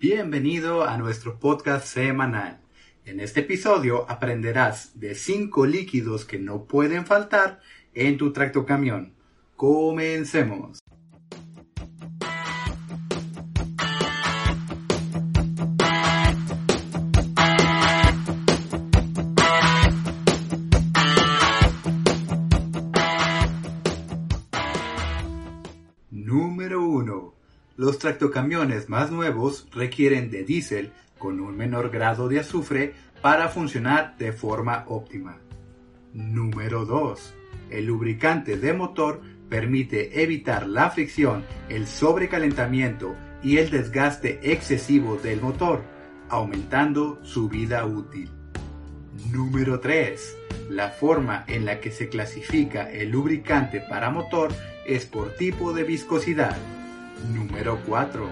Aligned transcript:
Bienvenido 0.00 0.84
a 0.84 0.96
nuestro 0.96 1.38
podcast 1.38 1.86
semanal. 1.86 2.58
En 3.04 3.20
este 3.20 3.40
episodio 3.40 4.10
aprenderás 4.10 4.98
de 4.98 5.14
5 5.14 5.66
líquidos 5.66 6.24
que 6.24 6.38
no 6.38 6.64
pueden 6.64 7.04
faltar 7.04 7.60
en 7.92 8.16
tu 8.16 8.32
tractocamión. 8.32 9.12
Comencemos. 9.56 10.79
Los 27.76 27.98
tractocamiones 27.98 28.88
más 28.88 29.10
nuevos 29.10 29.66
requieren 29.72 30.30
de 30.30 30.44
diésel 30.44 30.92
con 31.18 31.40
un 31.40 31.56
menor 31.56 31.90
grado 31.90 32.28
de 32.28 32.40
azufre 32.40 32.94
para 33.22 33.48
funcionar 33.48 34.16
de 34.18 34.32
forma 34.32 34.84
óptima. 34.88 35.38
Número 36.12 36.84
2. 36.84 37.34
El 37.70 37.86
lubricante 37.86 38.56
de 38.56 38.72
motor 38.72 39.20
permite 39.48 40.22
evitar 40.22 40.66
la 40.66 40.90
fricción, 40.90 41.44
el 41.68 41.86
sobrecalentamiento 41.86 43.14
y 43.42 43.58
el 43.58 43.70
desgaste 43.70 44.40
excesivo 44.42 45.16
del 45.16 45.40
motor, 45.40 45.82
aumentando 46.28 47.18
su 47.22 47.48
vida 47.48 47.84
útil. 47.84 48.30
Número 49.30 49.80
3. 49.80 50.36
La 50.70 50.88
forma 50.88 51.44
en 51.46 51.64
la 51.64 51.80
que 51.80 51.90
se 51.90 52.08
clasifica 52.08 52.90
el 52.90 53.10
lubricante 53.10 53.80
para 53.80 54.10
motor 54.10 54.50
es 54.86 55.06
por 55.06 55.34
tipo 55.34 55.72
de 55.72 55.84
viscosidad. 55.84 56.56
Número 57.28 57.78
4. 57.86 58.30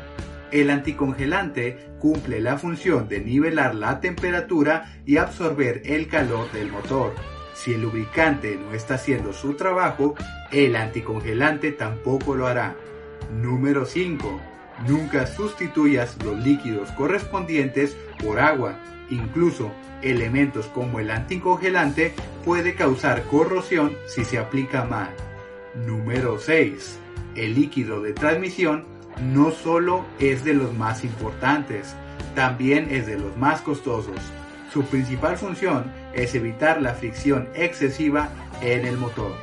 El 0.50 0.70
anticongelante 0.70 1.90
cumple 1.98 2.40
la 2.40 2.56
función 2.56 3.08
de 3.08 3.20
nivelar 3.20 3.74
la 3.74 4.00
temperatura 4.00 5.00
y 5.04 5.18
absorber 5.18 5.82
el 5.84 6.08
calor 6.08 6.50
del 6.52 6.70
motor. 6.70 7.14
Si 7.54 7.74
el 7.74 7.82
lubricante 7.82 8.56
no 8.56 8.72
está 8.72 8.94
haciendo 8.94 9.32
su 9.32 9.54
trabajo, 9.54 10.14
el 10.50 10.76
anticongelante 10.76 11.72
tampoco 11.72 12.34
lo 12.34 12.46
hará. 12.46 12.76
Número 13.32 13.84
5. 13.84 14.40
Nunca 14.86 15.26
sustituyas 15.26 16.16
los 16.24 16.38
líquidos 16.38 16.90
correspondientes 16.92 17.96
por 18.22 18.38
agua. 18.38 18.78
Incluso 19.10 19.72
elementos 20.02 20.66
como 20.66 21.00
el 21.00 21.10
anticongelante 21.10 22.14
puede 22.44 22.74
causar 22.74 23.24
corrosión 23.24 23.92
si 24.06 24.24
se 24.24 24.38
aplica 24.38 24.84
mal. 24.84 25.10
Número 25.74 26.38
6. 26.38 27.00
El 27.38 27.54
líquido 27.54 28.02
de 28.02 28.12
transmisión 28.12 28.84
no 29.22 29.52
solo 29.52 30.04
es 30.18 30.44
de 30.44 30.54
los 30.54 30.74
más 30.74 31.04
importantes, 31.04 31.94
también 32.34 32.88
es 32.90 33.06
de 33.06 33.16
los 33.16 33.36
más 33.36 33.60
costosos. 33.60 34.16
Su 34.72 34.82
principal 34.82 35.38
función 35.38 35.92
es 36.14 36.34
evitar 36.34 36.82
la 36.82 36.94
fricción 36.94 37.48
excesiva 37.54 38.28
en 38.60 38.84
el 38.84 38.98
motor. 38.98 39.34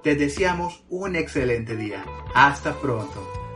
Te 0.03 0.15
deseamos 0.15 0.85
un 0.89 1.17
excelente 1.17 1.77
día. 1.77 2.07
Hasta 2.35 2.73
pronto. 2.81 3.37